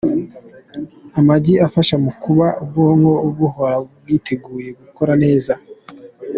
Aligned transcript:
Amagi 1.19 1.53
afasha 1.65 1.95
mu 2.03 2.11
kuba 2.21 2.47
ubwonko 2.63 3.11
buhora 3.37 3.75
bwiteguye 3.99 4.69
gukora 4.81 5.13
neza. 5.23 5.53